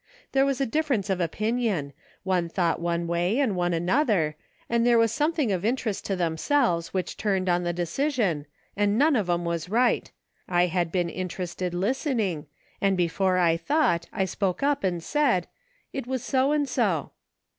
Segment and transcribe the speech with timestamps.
[0.31, 1.93] There was a difference of opinion;
[2.23, 4.35] one thought one way and one another,
[4.67, 9.15] and there was something of interest to themselves which turned on the decision, and none
[9.15, 10.09] of 'em was right;
[10.47, 12.47] I had been interested listening,
[12.81, 15.45] and before I thought, I spoke up and said:'
[15.93, 16.27] It DIFFERING WORLDS.
[16.31, 17.11] 203 was SO and so.'